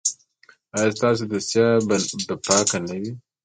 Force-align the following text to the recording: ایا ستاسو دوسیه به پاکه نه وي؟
ایا 0.75 0.89
ستاسو 0.97 1.23
دوسیه 1.31 1.67
به 2.27 2.35
پاکه 2.45 2.77
نه 2.87 2.95
وي؟ 3.01 3.11